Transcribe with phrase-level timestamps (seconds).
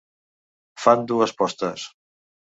[0.85, 1.87] Fan dues postes.